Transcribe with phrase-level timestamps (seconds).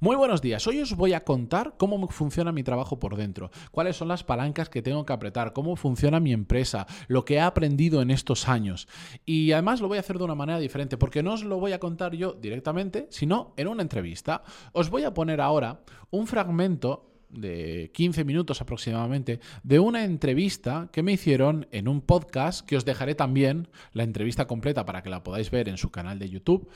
[0.00, 0.64] Muy buenos días.
[0.68, 4.68] Hoy os voy a contar cómo funciona mi trabajo por dentro, cuáles son las palancas
[4.68, 8.86] que tengo que apretar, cómo funciona mi empresa, lo que he aprendido en estos años.
[9.26, 11.72] Y además lo voy a hacer de una manera diferente, porque no os lo voy
[11.72, 14.44] a contar yo directamente, sino en una entrevista.
[14.70, 21.02] Os voy a poner ahora un fragmento de 15 minutos aproximadamente de una entrevista que
[21.02, 25.24] me hicieron en un podcast que os dejaré también la entrevista completa para que la
[25.24, 26.70] podáis ver en su canal de YouTube.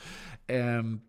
[0.49, 0.99] Em,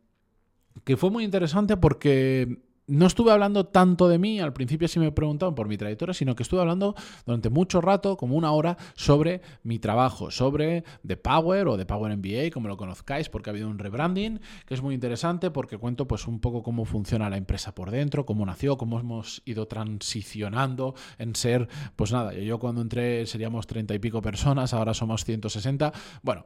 [0.83, 5.11] que fue muy interesante porque no estuve hablando tanto de mí, al principio sí me
[5.13, 9.41] preguntaban por mi trayectoria, sino que estuve hablando durante mucho rato, como una hora, sobre
[9.63, 13.69] mi trabajo, sobre The Power o The Power MBA, como lo conozcáis, porque ha habido
[13.69, 17.75] un rebranding, que es muy interesante porque cuento pues un poco cómo funciona la empresa
[17.75, 23.27] por dentro, cómo nació, cómo hemos ido transicionando en ser, pues nada, yo cuando entré
[23.27, 26.45] seríamos treinta y pico personas, ahora somos 160, bueno.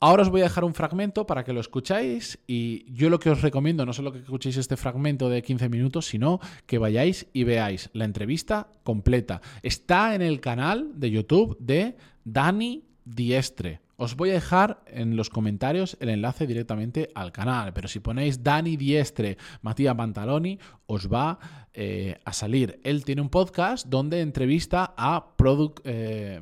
[0.00, 3.30] Ahora os voy a dejar un fragmento para que lo escucháis y yo lo que
[3.30, 7.44] os recomiendo no solo que escuchéis este fragmento de 15 minutos, sino que vayáis y
[7.44, 9.40] veáis la entrevista completa.
[9.62, 13.80] Está en el canal de YouTube de Dani Diestre.
[13.96, 18.42] Os voy a dejar en los comentarios el enlace directamente al canal, pero si ponéis
[18.42, 21.38] Dani Diestre, Matías Pantaloni, os va
[21.72, 22.80] eh, a salir.
[22.82, 26.40] Él tiene un podcast donde entrevista a product, eh,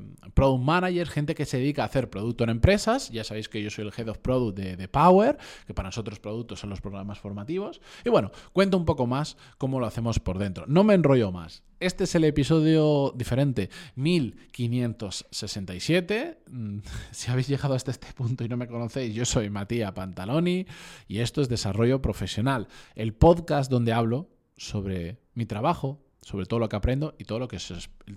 [0.61, 3.11] managers, gente que se dedica a hacer producto en empresas.
[3.11, 6.61] Ya sabéis que yo soy el head of product de, Power, que para nosotros productos
[6.61, 7.81] son los programas formativos.
[8.05, 10.67] Y bueno, cuento un poco más cómo lo hacemos por dentro.
[10.69, 11.65] No me enrollo más.
[11.81, 16.39] Este es el episodio diferente 1567.
[16.49, 16.79] Mm,
[17.11, 20.65] si habéis llegado hasta este punto y no me conocéis, yo soy Matías Pantaloni
[21.09, 26.69] y esto es Desarrollo Profesional, el podcast donde hablo sobre mi trabajo, sobre todo lo
[26.69, 27.59] que aprendo y todo lo que,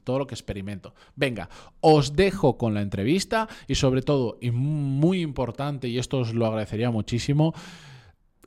[0.03, 0.93] todo lo que experimento.
[1.15, 1.49] Venga,
[1.81, 6.45] os dejo con la entrevista y sobre todo, y muy importante, y esto os lo
[6.45, 7.53] agradecería muchísimo,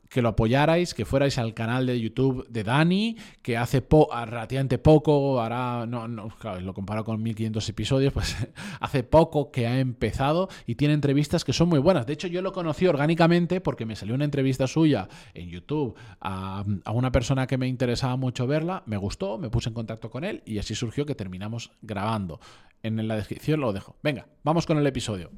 [0.09, 3.85] que lo apoyarais, que fuerais al canal de YouTube de Dani, que hace
[4.25, 5.41] relativamente poco,
[5.87, 8.35] no, no, claro, lo comparo con 1500 episodios, pues
[8.79, 12.07] hace poco que ha empezado y tiene entrevistas que son muy buenas.
[12.07, 16.65] De hecho, yo lo conocí orgánicamente porque me salió una entrevista suya en YouTube a,
[16.83, 20.23] a una persona que me interesaba mucho verla, me gustó, me puse en contacto con
[20.23, 22.39] él y así surgió que terminamos grabando.
[22.81, 23.97] En la descripción lo dejo.
[24.01, 25.31] Venga, vamos con el episodio.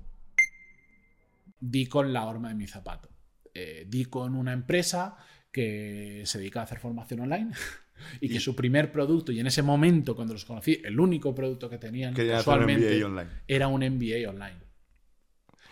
[1.60, 3.10] Di con la horma de mi zapato
[3.54, 5.18] eh, di con una empresa
[5.52, 7.52] que se dedica a hacer formación online
[8.22, 11.70] y que su primer producto, y en ese momento cuando los conocí, el único producto
[11.70, 13.04] que tenían casualmente
[13.48, 14.72] era un MBA online.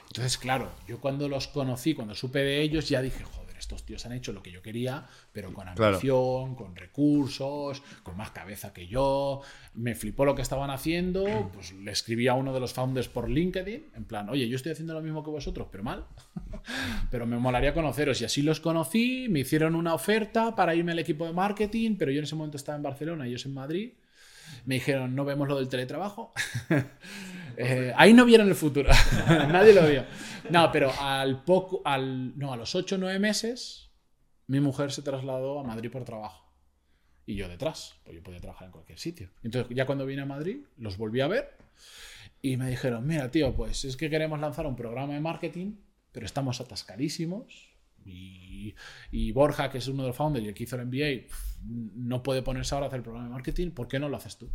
[0.07, 4.03] Entonces, claro, yo cuando los conocí, cuando supe de ellos, ya dije, joder, estos tíos
[4.07, 8.87] han hecho lo que yo quería, pero con ambición, con recursos, con más cabeza que
[8.87, 9.41] yo.
[9.75, 11.51] Me flipó lo que estaban haciendo.
[11.53, 14.71] Pues le escribí a uno de los founders por LinkedIn, en plan, oye, yo estoy
[14.71, 16.07] haciendo lo mismo que vosotros, pero mal.
[17.11, 18.19] pero me molaría conoceros.
[18.21, 22.09] Y así los conocí, me hicieron una oferta para irme al equipo de marketing, pero
[22.09, 23.93] yo en ese momento estaba en Barcelona y ellos en Madrid.
[24.65, 26.33] Me dijeron, no vemos lo del teletrabajo.
[27.61, 28.89] Eh, ahí no vieron el futuro.
[29.27, 30.05] Nadie lo vio.
[30.49, 33.91] No, pero al poco, al, no, a los 8 o 9 meses,
[34.47, 36.49] mi mujer se trasladó a Madrid por trabajo.
[37.25, 39.29] Y yo detrás, pues yo podía trabajar en cualquier sitio.
[39.43, 41.57] Entonces, ya cuando vine a Madrid, los volví a ver
[42.41, 45.75] y me dijeron, mira, tío, pues es que queremos lanzar un programa de marketing,
[46.13, 47.75] pero estamos atascadísimos.
[48.05, 48.73] Y,
[49.11, 51.27] y Borja, que es uno de los founders y el que hizo el MBA,
[51.65, 54.37] no puede ponerse ahora a hacer el programa de marketing, ¿por qué no lo haces
[54.37, 54.49] tú?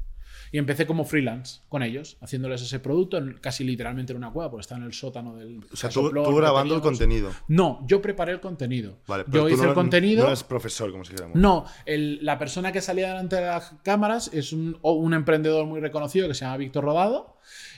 [0.53, 4.63] Y empecé como freelance con ellos, haciéndoles ese producto, casi literalmente en una cueva, porque
[4.63, 5.61] está en el sótano del.
[5.73, 7.31] O sea, tú, grabando el contenido.
[7.49, 8.99] No, yo preparé el contenido.
[9.07, 10.23] Vale, yo hice el contenido.
[10.23, 11.37] No eres profesor, como dijéramos.
[11.37, 16.29] No, la persona que salía delante de las cámaras es un, un emprendedor muy reconocido
[16.29, 17.35] que se llama Víctor Rodado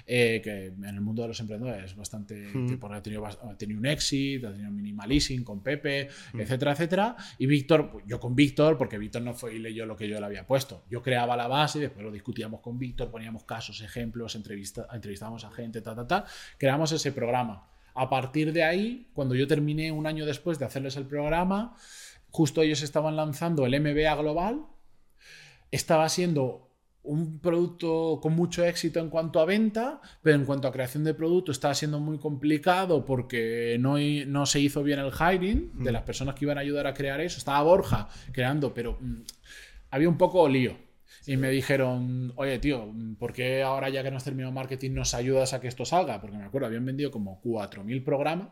[0.08, 3.86] eh, que en el mundo de los emprendedores es bastante, ha, tenido, ha, tenido, un
[3.86, 7.16] exit, ha tenido un con Pepe, etcétera, etcétera.
[7.38, 10.20] Y Víctor, pues, yo con Víctor, porque Víctor no fue y leyó lo que yo
[10.20, 10.84] le había puesto.
[10.88, 15.44] Yo creaba la base y después lo discutíamos con Víctor, poníamos casos, ejemplos, entrevista, entrevistábamos
[15.44, 16.24] a gente, ta, ta, ta.
[16.56, 17.66] Creamos ese programa.
[17.94, 21.76] A partir de ahí, cuando yo terminé un año después de hacerles el programa,
[22.30, 24.66] justo ellos estaban lanzando el MBA Global,
[25.70, 26.65] estaba siendo
[27.06, 31.14] un producto con mucho éxito en cuanto a venta, pero en cuanto a creación de
[31.14, 35.92] producto estaba siendo muy complicado porque no, no se hizo bien el hiring de mm.
[35.92, 37.38] las personas que iban a ayudar a crear eso.
[37.38, 39.22] Estaba Borja creando, pero mm,
[39.90, 40.76] había un poco lío.
[41.26, 45.12] Y me dijeron, oye, tío, ¿por qué ahora ya que no has terminado marketing nos
[45.12, 46.20] ayudas a que esto salga?
[46.20, 48.48] Porque me acuerdo, habían vendido como 4.000 programas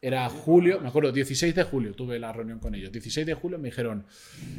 [0.00, 2.90] era julio, me acuerdo, 16 de julio tuve la reunión con ellos.
[2.92, 4.06] 16 de julio me dijeron,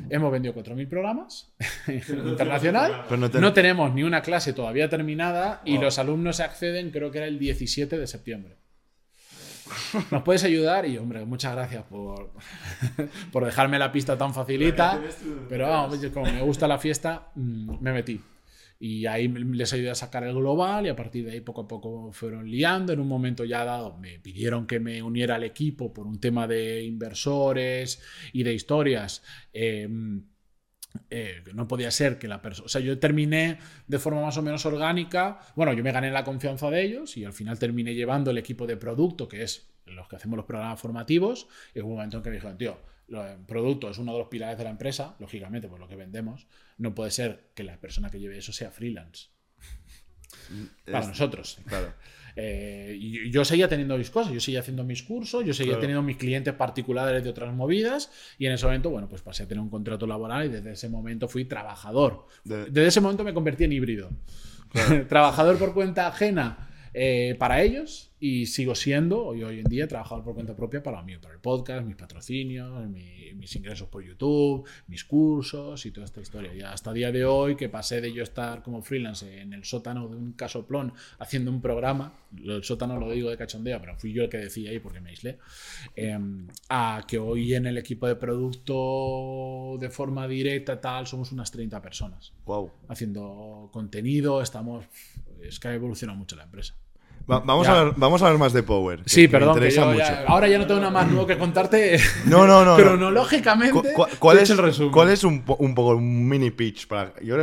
[0.09, 1.53] hemos vendido 4.000 programas
[1.87, 3.05] internacional,
[3.39, 7.39] no, tenemos ni una clase todavía terminada y los alumnos acceden, creo que era el
[7.39, 8.57] 17 de septiembre.
[10.11, 10.85] ¿nos puedes ayudar?
[10.85, 12.31] Y hombre, muchas gracias por,
[13.31, 14.99] por dejarme la pista tan facilita.
[15.49, 18.21] Pero vamos, como me gusta la fiesta, mm, me metí.
[18.83, 21.67] Y ahí les ayudé a sacar el global y a partir de ahí poco a
[21.67, 22.91] poco fueron liando.
[22.91, 26.47] En un momento ya dado me pidieron que me uniera al equipo por un tema
[26.47, 28.01] de inversores
[28.33, 29.21] y de historias.
[29.53, 30.23] Em,
[31.11, 32.65] eh, no podía ser que la persona.
[32.65, 35.37] O sea, yo terminé de forma más o menos orgánica.
[35.55, 38.65] Bueno, yo me gané la confianza de ellos y al final terminé llevando el equipo
[38.65, 41.47] de producto, que es los que hacemos los programas formativos.
[41.75, 42.79] Y hubo un momento en que me dijeron, tío,
[43.11, 46.47] el producto es uno de los pilares de la empresa, lógicamente, por lo que vendemos.
[46.77, 49.27] No puede ser que la persona que lleve eso sea freelance.
[50.49, 51.59] Mm, Para nosotros.
[51.65, 51.93] Claro.
[52.35, 56.01] Eh, y yo seguía teniendo mis cosas, yo seguía haciendo mis cursos, yo seguía teniendo
[56.01, 59.61] mis clientes particulares de otras movidas y en ese momento, bueno, pues pasé a tener
[59.61, 62.27] un contrato laboral y desde ese momento fui trabajador.
[62.45, 64.09] Desde ese momento me convertí en híbrido.
[65.09, 70.23] trabajador por cuenta ajena eh, para ellos y sigo siendo, hoy, hoy en día, trabajador
[70.23, 75.03] por cuenta propia para mí, para el podcast, mis patrocinios, mis ingresos por YouTube, mis
[75.03, 76.53] cursos y toda esta historia.
[76.53, 79.65] Y hasta el día de hoy, que pasé de yo estar como freelance en el
[79.65, 84.13] sótano de un casoplón haciendo un programa, el sótano lo digo de cachondeo, pero fui
[84.13, 85.39] yo el que decía ahí porque me aislé,
[85.95, 91.49] em, a que hoy en el equipo de producto de forma directa tal, somos unas
[91.49, 92.33] 30 personas.
[92.45, 92.71] Wow.
[92.87, 94.85] Haciendo contenido, estamos...
[95.41, 96.75] Es que ha evolucionado mucho la empresa
[97.27, 99.01] vamos, a ver, vamos a ver más de Power.
[99.05, 99.59] Sí, perdón.
[100.27, 101.99] ahora ya no tengo nada más nuevo que contarte.
[102.25, 102.75] No, no, no.
[102.77, 103.93] Cronológicamente.
[104.19, 104.91] ¿Cuál, es el resumen?
[104.91, 106.87] ¿Cuál es un, poco un mini pitch?
[106.87, 107.35] Para, yo,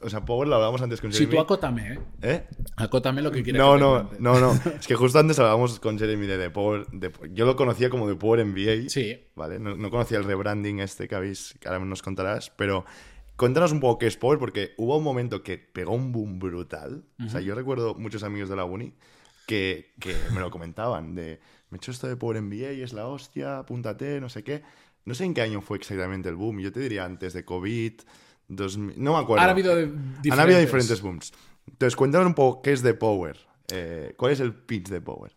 [0.00, 1.30] o sea, Power lo hablábamos antes con Jeremy.
[1.30, 1.98] Si tú acótame, ¿eh?
[2.22, 2.46] ¿Eh?
[2.76, 3.60] Acótame lo que quieras.
[3.60, 4.52] No, no, no, no.
[4.80, 6.86] es que justo antes hablábamos con Jeremy de, Power.
[7.32, 8.88] yo lo conocía como de Power MBA.
[8.88, 9.18] Sí.
[9.34, 9.58] ¿Vale?
[9.58, 12.84] No, conocía el rebranding este que habéis, que ahora nos contarás, pero.
[13.36, 17.04] Cuéntanos un poco qué es Power, porque hubo un momento que pegó un boom brutal.
[17.22, 18.94] O sea, yo recuerdo muchos amigos de la uni
[19.46, 19.94] que,
[20.34, 21.40] me lo comentaban, de,
[21.70, 24.62] me he hecho esto de Power MBA y es la hostia, apúntate, no sé qué.
[25.04, 27.92] No sé en qué año fue exactamente el boom, yo te diría antes de COVID,
[28.48, 29.44] 2000, no me acuerdo.
[29.44, 30.32] Han habido, diferentes.
[30.32, 31.32] Han habido diferentes booms.
[31.68, 33.38] Entonces, cuéntanos un poco qué es de Power.
[33.72, 35.32] Eh, ¿Cuál es el pitch de Power?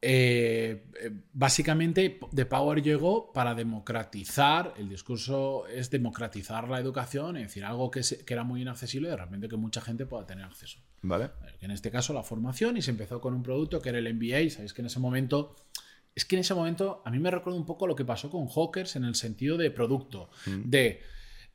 [0.00, 0.84] Eh,
[1.32, 7.90] básicamente, The Power llegó para democratizar, el discurso es democratizar la educación, es decir, algo
[7.90, 10.78] que, que era muy inaccesible, de repente que mucha gente pueda tener acceso.
[11.02, 11.30] Vale.
[11.60, 14.50] En este caso, la formación, y se empezó con un producto que era el MBA.
[14.50, 15.56] Sabéis que en ese momento.
[16.14, 18.48] Es que en ese momento a mí me recuerda un poco lo que pasó con
[18.48, 20.30] Hawkers en el sentido de producto.
[20.46, 20.68] Mm.
[20.68, 21.00] De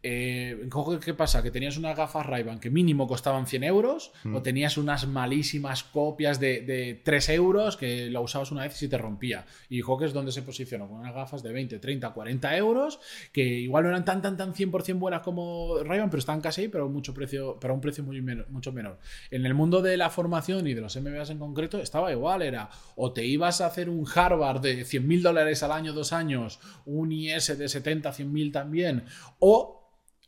[0.06, 0.70] eh,
[1.04, 1.42] ¿Qué pasa?
[1.42, 4.44] Que tenías unas gafas ray que mínimo costaban 100 euros o mm.
[4.44, 8.88] tenías unas malísimas copias de, de, 3 euros que la usabas una vez y se
[8.90, 9.46] te rompía.
[9.70, 10.90] Y Hawkers, ¿dónde se posicionó?
[10.90, 13.00] Con unas gafas de 20, 30, 40 euros
[13.32, 16.68] que igual no eran tan, tan, tan 100% buenas como ray pero estaban casi ahí,
[16.68, 19.00] pero, mucho precio, pero a un precio muy mucho menor.
[19.32, 22.70] En el mundo de la formación y de los MBAs en concreto estaba igual, era
[22.96, 26.60] o te ibas a hacer un Harvard de 100 mil dólares al año, dos años,
[26.86, 29.06] un IS de 70, 100 mil también,
[29.40, 29.80] o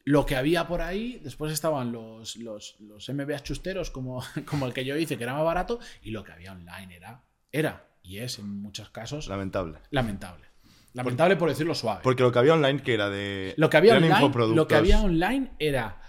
[0.06, 4.74] lo que había por ahí, después estaban los, los, los MBA chusteros como, como el
[4.74, 8.20] que yo hice, que era más barato, y lo que había online era, era y
[8.20, 9.80] es en muchos casos lamentable.
[9.90, 10.46] Lamentable.
[10.94, 12.02] Lamentable por, decirlo suave.
[12.04, 15.02] Porque lo que había online que era de lo que había online, lo que había
[15.02, 16.00] online era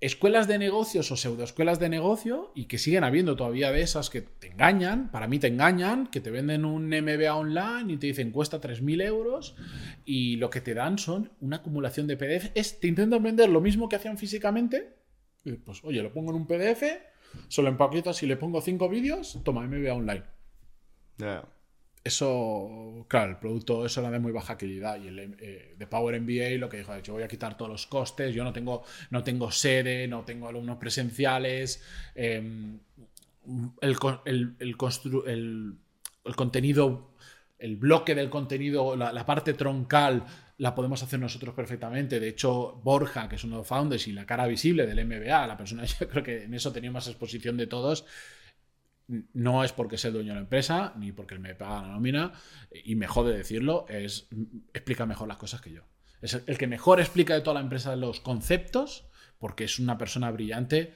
[0.00, 4.22] escuelas de negocios o pseudoescuelas de negocio y que siguen habiendo todavía de esas que
[4.22, 8.30] te engañan, para mí te engañan, que te venden un MBA online y te dicen
[8.30, 9.56] cuesta 3.000 euros
[10.04, 12.50] y lo que te dan son una acumulación de PDF.
[12.54, 14.96] Es, te intentan vender lo mismo que hacían físicamente.
[15.44, 16.82] Y pues, oye, lo pongo en un PDF,
[17.48, 20.24] solo empaquetas y le pongo cinco vídeos, toma MBA online.
[22.08, 26.18] Eso, claro, el producto eso era de muy baja calidad y el eh, de Power
[26.18, 29.22] MBA lo que dijo, yo voy a quitar todos los costes, yo no tengo, no
[29.22, 31.84] tengo sede, no tengo alumnos presenciales,
[32.14, 32.78] em,
[33.82, 34.76] el, el, el,
[36.34, 37.10] contenido,
[37.58, 40.24] el bloque del contenido, la, parte troncal
[40.56, 42.20] la podemos hacer nosotros perfectamente.
[42.20, 45.46] De hecho, Borja, que es uno de los founders y la cara visible del MBA,
[45.46, 48.06] la persona, yo creo que en eso tenía más exposición de todos,
[49.08, 52.32] no es porque sea el dueño de la empresa, ni porque me paga la nómina,
[52.84, 54.28] y mejor de decirlo, es
[54.74, 55.82] explica mejor las cosas que yo.
[56.20, 59.06] Es el que mejor explica de toda la empresa los conceptos,
[59.38, 60.92] porque es una persona brillante,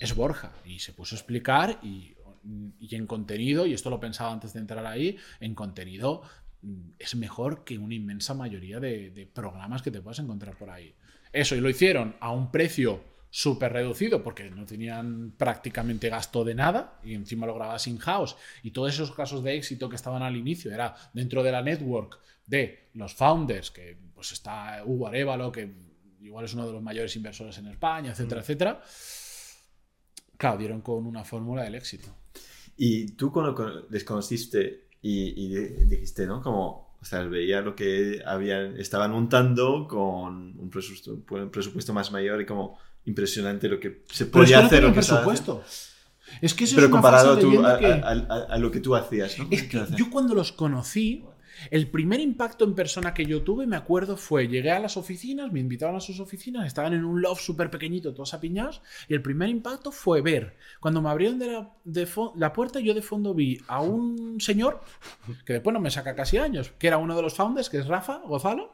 [0.00, 0.52] es Borja.
[0.64, 2.16] Y se puso a explicar y,
[2.90, 6.22] en contenido, y esto lo pensaba antes de entrar ahí, en contenido
[6.62, 10.70] mm, es mejor que una inmensa mayoría de, de programas que te puedas encontrar por
[10.70, 10.94] ahí.
[11.32, 16.54] Eso, y lo hicieron a un precio súper reducido porque no tenían prácticamente gasto de
[16.54, 18.36] nada y encima lo grababas in-house.
[18.62, 22.20] Y todos esos casos de éxito que estaban al inicio era dentro de la network
[22.46, 25.72] de los founders, que pues está Hugo Arevalo, que
[26.20, 28.44] igual es uno de los mayores inversores en España, etcétera, mm.
[28.44, 28.82] etcétera.
[30.36, 32.14] Claro, dieron con una fórmula del éxito.
[32.76, 36.42] ¿Y tú cuando les conociste y, y dijiste, ¿no?
[36.42, 42.12] Como, o sea, veía lo que habían, estaban montando con un presupuesto, un presupuesto más
[42.12, 44.84] mayor y como impresionante lo que se podía hacer.
[44.84, 45.62] un presupuesto.
[46.40, 47.86] Es que eso Pero es una comparado tú a, que...
[47.86, 49.48] a, a, a, lo que tú hacías, ¿no?
[49.50, 51.24] Es que yo cuando los conocí,
[51.70, 55.52] el primer impacto en persona que yo tuve, me acuerdo, fue, llegué a las oficinas,
[55.52, 59.22] me invitaron a sus oficinas, estaban en un loft súper pequeñito, todos apiñados, y el
[59.22, 61.66] primer impacto fue ver, cuando me abrieron de
[62.36, 64.80] la, puerta, yo de fondo vi a un señor,
[65.44, 67.86] que después no me saca casi años, que era uno de los founders, que es
[67.86, 68.72] Rafa Gozalo,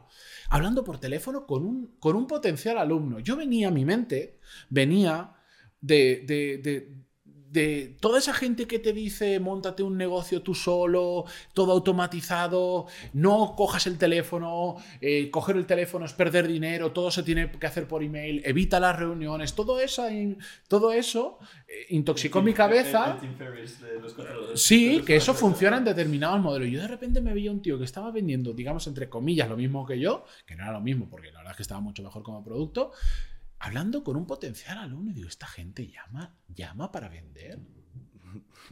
[0.49, 3.19] hablando por teléfono con un, con un potencial alumno.
[3.19, 5.35] Yo venía a mi mente, venía
[5.81, 6.25] de
[7.51, 13.55] de toda esa gente que te dice, montate un negocio tú solo, todo automatizado, no
[13.55, 17.87] cojas el teléfono, eh, coger el teléfono es perder dinero, todo se tiene que hacer
[17.87, 20.07] por email, evita las reuniones, todo eso,
[20.67, 23.17] todo eso eh, intoxicó mi cabeza.
[24.53, 26.69] Sí, que eso funciona en determinados modelos.
[26.69, 29.85] Yo de repente me veía un tío que estaba vendiendo, digamos, entre comillas, lo mismo
[29.85, 32.21] que yo, que no era lo mismo, porque la verdad es que estaba mucho mejor
[32.21, 32.91] como producto,
[33.59, 37.59] hablando con un potencial alumno y digo, esta gente llama, llama para vender.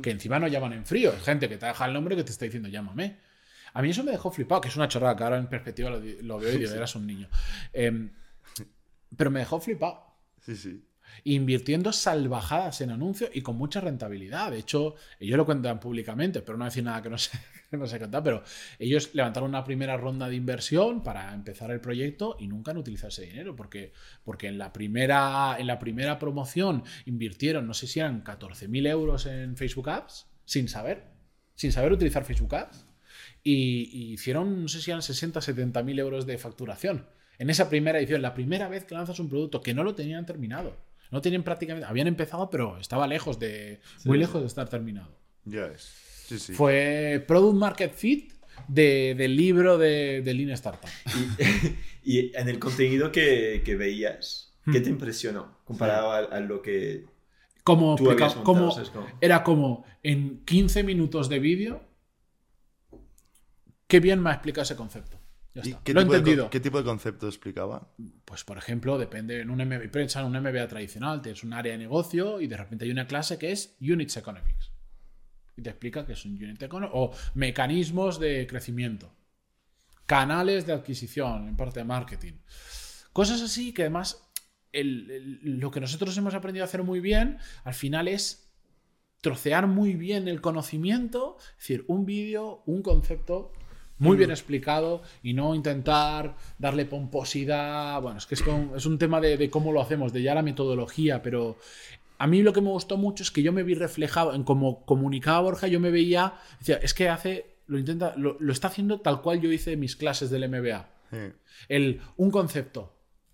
[0.02, 2.32] Que encima no llaman en frío, es gente que te deja el nombre que te
[2.32, 3.18] está diciendo llámame.
[3.74, 6.00] A mí eso me dejó flipado, que es una chorrada, que ahora en perspectiva lo,
[6.00, 7.28] lo veo y digo, eras un niño.
[7.74, 8.12] Eh,
[9.16, 10.06] pero me dejó flipado.
[10.42, 10.87] Sí, sí.
[11.24, 14.52] Invirtiendo salvajadas en anuncios y con mucha rentabilidad.
[14.52, 17.38] De hecho, ellos lo cuentan públicamente, pero no decir nada que no sé,
[17.70, 18.24] que no sé contar.
[18.24, 18.44] Pero
[18.80, 23.10] ellos levantaron una primera ronda de inversión para empezar el proyecto y nunca han utilizado
[23.10, 23.56] ese dinero.
[23.56, 28.88] Porque, porque en, la primera, en la primera promoción invirtieron, no sé si eran 14.000
[28.88, 31.04] euros en Facebook Ads, sin saber,
[31.56, 32.88] sin saber utilizar Facebook Ads.
[33.44, 37.08] Y, hicieron, no sé si eran 60, 70 mil euros de facturación.
[37.40, 40.26] En esa primera edición, la primera vez que lanzas un producto que no lo tenían
[40.26, 40.76] terminado.
[41.12, 41.88] No tenían prácticamente.
[41.88, 43.80] Habían empezado, pero estaba lejos de.
[43.98, 44.20] Sí, muy sí.
[44.20, 45.18] lejos de estar terminado.
[45.46, 45.82] Ya es.
[46.28, 46.54] Sí, sí.
[46.54, 48.34] Fue Product Market Fit
[48.68, 50.90] de- del libro de, de Lean Startup.
[52.04, 54.84] Y, y en el contenido que, que veías, ¿qué Hmm.
[54.84, 57.06] te impresionó comparado a, a lo que
[57.64, 58.92] Como, tú habías explica- montado?
[58.92, 61.82] como- era como en 15 minutos de vídeo.
[63.88, 65.17] Qué bien me ha explicado ese concepto.
[65.58, 65.82] Ya ¿Y está.
[65.84, 66.50] qué Lo he de entendido.
[66.52, 67.92] ¿Qué tipo de concepto explicaba?
[68.26, 71.72] Pues, por ejemplo, depende en un MBA, piensa en un MBA tradicional, tienes un área
[71.72, 74.72] de negocio y de repente hay una clase que es Units Economics.
[75.56, 79.12] Y te explica qué es un Unit Economics o mecanismos de crecimiento,
[80.06, 82.34] canales de adquisición en parte de marketing.
[83.12, 84.30] Cosas así que además
[84.72, 88.54] el- el- lo que nosotros hemos aprendido a hacer muy bien al final es
[89.22, 93.52] trocear muy bien el conocimiento, es decir, un vídeo, un concepto
[94.00, 98.02] muy bien explicado y no intentar darle pomposidad.
[98.02, 100.42] Bueno, es que esto es un tema de, de cómo lo hacemos, de ya la
[100.42, 101.58] metodología, pero
[102.18, 104.86] a mí lo que me gustó mucho es que yo me vi reflejado en cómo
[104.86, 109.02] comunicaba Borja, yo me veía, decía, es que hace, lo intenta, lo, lo está haciendo
[109.02, 110.90] tal cual yo hice mis clases del MBA.
[111.12, 111.18] Sí.
[111.70, 112.94] El, un concepto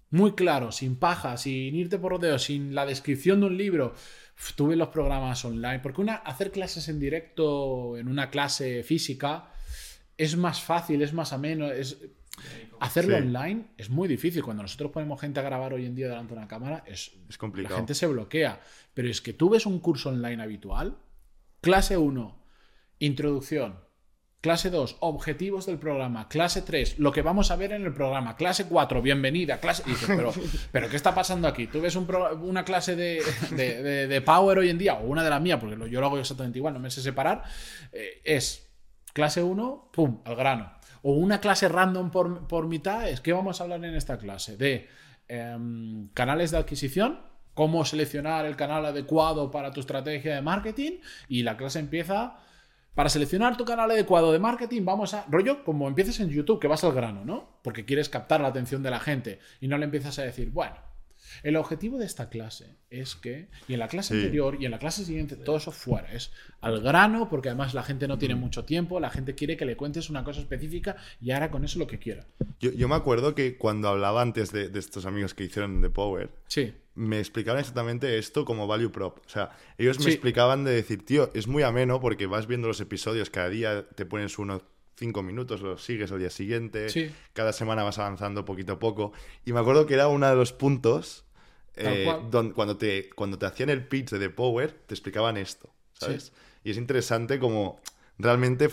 [0.09, 3.95] muy claro, sin paja, sin irte por rodeos, sin la descripción de un libro.
[4.37, 9.52] Uf, Tuve los programas online, porque una, hacer clases en directo en una clase física
[10.17, 11.97] es más fácil, es más ameno, es...
[12.79, 13.21] Hacerlo Sí.
[13.23, 14.43] online es muy difícil.
[14.43, 17.35] Cuando nosotros ponemos gente a grabar hoy en día delante de una cámara, es, Es
[17.35, 17.75] la complicado.
[17.77, 18.59] gente se bloquea.
[18.93, 20.97] Pero es que tú ves un curso online habitual,
[21.61, 22.43] clase 1,
[22.99, 23.79] introducción,
[24.41, 28.35] clase 2, objetivos del programa, clase 3, lo que vamos a ver en el programa,
[28.35, 29.83] clase 4, bienvenida, clase...
[29.85, 30.33] Y dices, pero,
[30.71, 31.67] pero ¿qué está pasando aquí?
[31.67, 35.05] ¿Tú ves un pro- una clase de, de- de- de Power hoy en día, o
[35.05, 37.43] una de las mías, porque yo lo hago exactamente igual, no me sé separar,
[37.93, 38.67] eh, es
[39.13, 40.73] clase 1, pum, al grano.
[41.01, 44.57] O una clase random por, por mitad, es que vamos a hablar en esta clase
[44.57, 44.89] de
[45.27, 47.21] em, canales de adquisición,
[47.53, 52.37] cómo seleccionar el canal adecuado para tu estrategia de marketing y la clase empieza
[52.95, 56.67] para seleccionar tu canal adecuado de marketing vamos a rollo como empieces en YouTube que
[56.67, 57.59] vas al grano, ¿no?
[57.63, 60.75] Porque quieres captar la atención de la gente y no le empiezas a decir, bueno,
[61.41, 64.19] el objetivo de esta clase es que, y en la clase Sí.
[64.19, 67.83] anterior y en la clase siguiente, todo eso fuera, es al grano, porque además la
[67.83, 71.31] gente no tiene mucho tiempo, la gente quiere que le cuentes una cosa específica y
[71.31, 72.25] ahora con eso lo que quiera.
[72.59, 75.89] Yo, yo me acuerdo que cuando hablaba antes de, de estos amigos que hicieron The
[75.89, 79.17] Power, Sí, me explicaban exactamente esto como value prop.
[79.25, 79.49] O sea,
[79.79, 80.11] ellos me Sí.
[80.11, 84.05] explicaban de decir, tío, es muy ameno porque vas viendo los episodios, cada día te
[84.05, 84.61] pones unos
[84.95, 87.11] cinco minutos, los sigues al día siguiente, Sí.
[87.33, 89.13] cada semana vas avanzando poquito a poco.
[89.45, 91.25] Y me acuerdo que era uno de los puntos
[91.75, 92.29] eh, cual.
[92.29, 96.31] don- cuando, te, cuando te hacían el pitch de The Power, te explicaban esto, ¿sabes?
[96.63, 97.79] Y es interesante como
[98.19, 98.69] realmente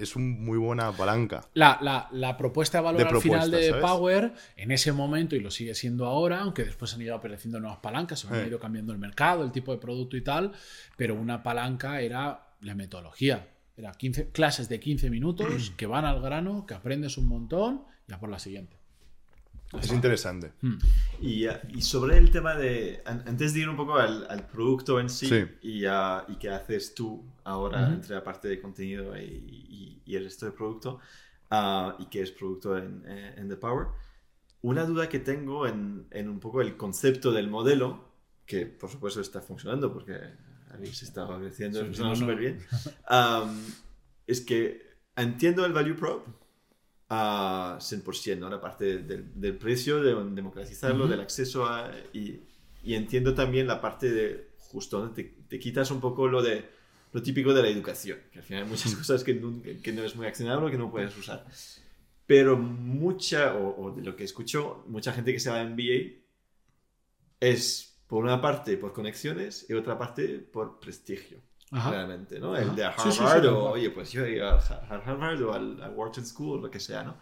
[0.00, 1.44] es un muy buena palanca.
[1.54, 3.82] La, la- la propuesta de valor De al final de ¿sabes?
[3.82, 7.80] Power, en ese momento, y lo sigue siendo ahora, aunque después han ido apareciendo nuevas
[7.80, 8.46] palancas, se han Eh.
[8.46, 10.52] ido cambiando el mercado, el tipo de producto y tal,
[10.96, 13.48] pero una palanca era la metodología.
[13.78, 18.12] Era 15, clases de 15 minutos que van al grano, que aprendes un montón y
[18.12, 18.76] a por la siguiente.
[19.80, 20.52] Es interesante.
[20.62, 20.78] Hmm.
[21.20, 24.46] Y, uh, y sobre el tema de, an- antes de ir un poco al, al
[24.48, 25.44] producto en sí, Sí.
[25.62, 30.16] Y, uh, y qué haces tú ahora entre la parte de contenido y, y- y
[30.16, 30.98] el resto del producto,
[31.52, 33.88] uh, y qué es producto en, eh, en The Power,
[34.62, 38.08] una duda que tengo en, en un poco el concepto del modelo,
[38.46, 40.14] que por supuesto está funcionando porque
[40.70, 42.16] habéis estado creciendo, Sí, no, no.
[42.16, 42.58] súper bien,
[43.10, 43.58] um,
[44.26, 44.82] es que
[45.16, 46.26] entiendo el value prop,
[47.10, 48.50] a 100%, ¿no?
[48.50, 51.10] La parte del, del precio, de democratizarlo, Ujú.
[51.12, 51.90] del acceso a...
[52.12, 52.40] Y,
[52.84, 56.76] y entiendo también la parte de justo donde te, te quitas un poco lo de
[57.14, 60.02] lo típico de la educación, que al final hay muchas cosas que no, que no
[60.04, 61.46] es muy accionable, que no puedes usar.
[62.26, 66.20] Pero mucha, o, o de lo que escucho, mucha gente que se va a MBA
[67.40, 71.38] es, por una parte, por conexiones y otra parte, por prestigio
[71.70, 71.90] Ajá.
[71.92, 72.54] realmente, ¿no?
[72.54, 72.62] Ajá.
[72.62, 74.56] El de Sí, sí, sí, Harvard tal o, oye, pues yo he a
[74.88, 77.16] Harvard o al a Wharton School, lo que sea, ¿no?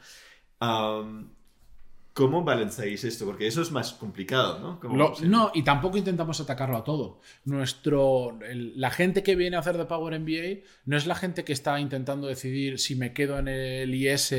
[2.12, 3.26] ¿Cómo balanceáis esto?
[3.26, 4.80] Porque eso es más complicado, ¿no?
[4.96, 5.28] Lo- sí.
[5.28, 7.20] no, y tampoco intentamos atacarlo a todo.
[7.44, 11.44] Nuestro, el- la gente que viene a hacer The Power MBA no es la gente
[11.44, 14.34] que está intentando decidir si me quedo en el IS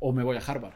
[0.00, 0.74] o me voy a Harvard.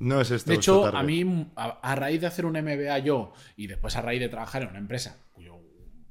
[0.00, 0.50] No es esto.
[0.50, 4.02] De hecho, a mí, a, a raíz de hacer un MBA yo y después a
[4.02, 5.58] raíz de trabajar en una empresa cuyo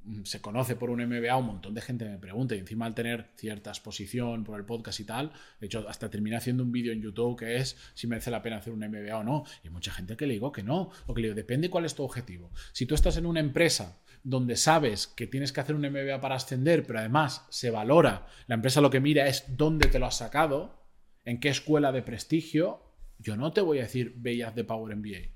[0.04, 2.94] mm, se conoce por un MBA, un montón de gente me pregunta y encima al
[2.94, 6.94] tener cierta exposición por el podcast y tal, de hecho hasta terminé haciendo un vídeo
[6.94, 9.44] en YouTube que es si merece la pena hacer un MBA o no.
[9.64, 11.86] Y hay mucha gente que le digo que no, o que le digo, depende cuál
[11.86, 12.52] es tu objetivo.
[12.74, 16.36] Si tú estás en una empresa donde sabes que tienes que hacer un MBA para
[16.36, 20.18] ascender, pero además se valora, la empresa lo que mira es dónde te lo has
[20.18, 20.78] sacado,
[21.26, 22.89] en qué escuela de prestigio,
[23.20, 25.30] yo no te voy a decir haz de Power MBA.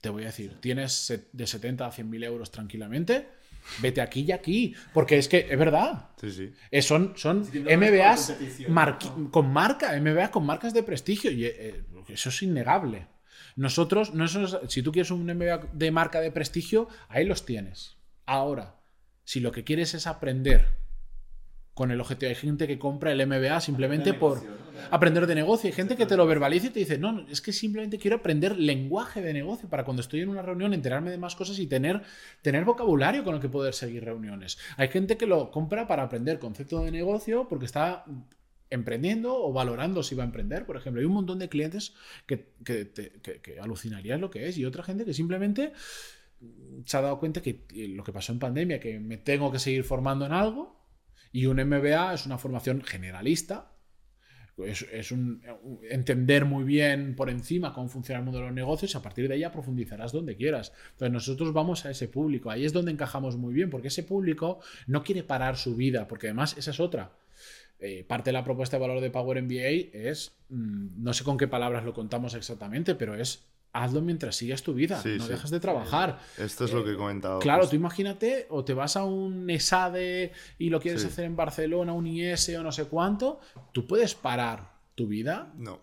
[0.00, 3.28] Te voy a decir, tienes de 70 a 100 mil euros tranquilamente,
[3.80, 4.74] vete aquí y aquí.
[4.94, 6.10] Porque es que es verdad.
[6.20, 6.52] Sí, sí.
[6.70, 8.36] Eh, son son Sí, no es MBAs
[9.32, 11.32] con marca, MBA con marcas de prestigio.
[11.32, 13.08] Y eh, eso es innegable.
[13.56, 17.44] Nosotros, no eso es- si tú quieres un MBA de marca de prestigio, ahí los
[17.44, 17.96] tienes.
[18.24, 18.76] Ahora,
[19.24, 20.77] si lo que quieres es aprender
[21.78, 24.42] con el objetivo, hay gente que compra el MBA simplemente por
[24.90, 25.68] aprender de negocio.
[25.68, 28.16] Hay gente que te lo verbaliza y te dice, no, no, es que simplemente quiero
[28.16, 31.68] aprender lenguaje de negocio para cuando estoy en una reunión enterarme de más cosas y
[31.68, 32.02] tener,
[32.42, 34.58] tener vocabulario con el que poder seguir reuniones.
[34.76, 38.04] Hay gente que lo compra para aprender concepto de negocio porque está
[38.70, 40.98] emprendiendo o valorando si va a emprender, por ejemplo.
[41.00, 41.94] Hay un montón de clientes
[42.26, 45.72] que, que, te- que- que alucinarías lo que es y otra gente que simplemente
[46.84, 47.64] se ha dado cuenta que
[47.96, 50.77] lo que pasó en pandemia, que me tengo que seguir formando en algo
[51.32, 53.72] y un MBA es una formación generalista,
[54.64, 55.40] es, es un,
[55.88, 59.28] entender muy bien por encima cómo funciona el mundo de los negocios y a partir
[59.28, 60.72] de ahí profundizarás donde quieras.
[60.92, 64.58] Entonces nosotros vamos a ese público, ahí es donde encajamos muy bien, porque ese público
[64.86, 67.12] no quiere parar su vida, porque además esa es otra.
[67.80, 71.38] Eh, parte de la propuesta de valor de Power MBA es, mm, no sé con
[71.38, 75.30] qué palabras lo contamos exactamente, pero es hazlo mientras sigues tu vida, Sí, no sí.
[75.30, 76.18] dejas de trabajar.
[76.38, 77.38] Esto es lo que he comentado.
[77.38, 77.70] Claro, pues.
[77.70, 81.08] tú imagínate, o te vas a un ESADE y lo quieres Sí.
[81.08, 83.40] hacer en Barcelona, un IS o no sé cuánto,
[83.72, 85.80] tú puedes parar tu vida No.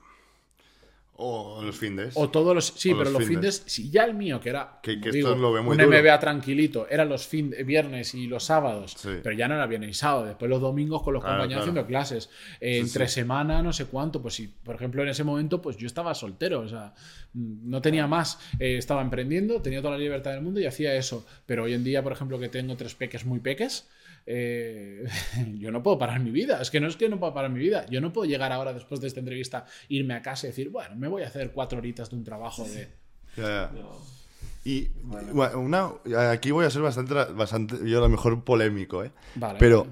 [1.17, 2.13] O los findes.
[2.17, 2.65] o todos los...
[2.75, 5.33] Sí, O pero los los fines, si ya el mío, que era Que- que esto
[5.35, 5.89] lo ve muy un duro.
[5.97, 9.09] MBA tranquilito, eran los fin, viernes y los sábados, Sí.
[9.23, 11.71] pero ya no era viernes y sábado, después los domingos con los Claro, compañeros claro.
[11.71, 13.13] haciendo clases, Eh, Sí, entre sí.
[13.15, 16.59] semana, no sé cuánto, pues si, por ejemplo, en ese momento, pues yo estaba soltero,
[16.59, 16.93] o sea,
[17.33, 21.25] no tenía más, Eh, estaba emprendiendo, tenía toda la libertad del mundo y hacía eso,
[21.45, 23.87] pero hoy en día, por ejemplo, que tengo tres peques muy peques,
[24.25, 25.05] eh,
[25.59, 26.61] yo no puedo parar mi vida.
[26.61, 27.85] Es que no es que no puedo parar mi vida.
[27.89, 30.95] Yo no puedo llegar ahora, después de esta entrevista, irme a casa y decir, bueno,
[30.95, 32.87] me voy a hacer cuatro horitas de un trabajo de.
[33.37, 34.15] No.
[34.63, 35.91] Y bueno, una,
[36.31, 39.11] aquí voy a ser bastante, bastante, yo a lo mejor polémico, ¿eh?
[39.35, 39.59] Vale.
[39.59, 39.85] Pero,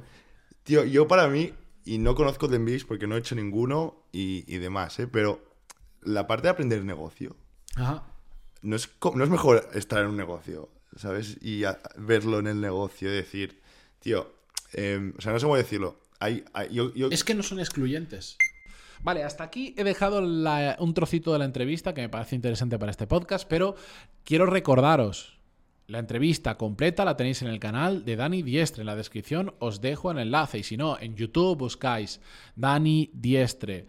[0.64, 1.54] tío, yo para mí,
[1.86, 5.08] y no conozco de MBAs porque no he hecho ninguno y, y demás, ¿eh?
[5.08, 5.44] Pero
[6.02, 7.36] la parte de aprender negocio,
[7.76, 8.04] Ajá.
[8.64, 11.38] no es, no es mejor estar en un negocio, ¿sabes?
[11.42, 13.62] Y a- verlo en el negocio y decir,
[14.04, 14.32] tío,
[14.74, 16.00] em, o sea, no sé cómo decirlo.
[17.12, 18.38] Es que no son excluyentes.
[19.02, 22.92] Vale, hasta aquí he dejado un trocito de la entrevista que me parece interesante para
[22.92, 23.76] este podcast, pero
[24.24, 25.38] quiero recordaros.
[25.88, 28.82] La entrevista completa la tenéis en el canal de Dani Diestre.
[28.82, 30.60] En la descripción os dejo el enlace.
[30.60, 32.22] Y si no, en YouTube buscáis
[32.56, 33.88] Dani Diestre,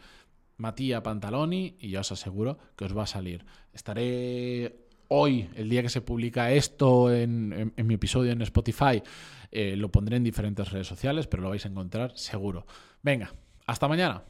[0.57, 3.45] Matías Pantaloni y ya os aseguro que os va a salir.
[3.73, 4.84] Estaré
[5.15, 9.03] hoy, el día que se publica esto en, mi episodio en Spotify,
[9.51, 12.67] eh, lo pondré en diferentes redes sociales, pero lo vais a encontrar seguro.
[13.03, 13.33] Venga,
[13.67, 14.23] hasta mañana.